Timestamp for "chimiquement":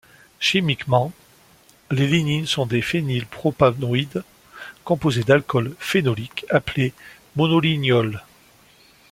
0.39-1.11